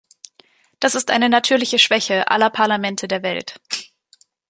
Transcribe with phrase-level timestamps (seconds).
[0.79, 3.61] Das ist eine natürliche Schwäche aller Parlamente der Welt.